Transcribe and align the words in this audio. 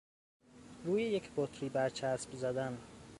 روی 0.85 1.03
یک 1.03 1.29
بطری 1.37 1.69
برچسب 1.69 2.31
زدن 2.35 2.77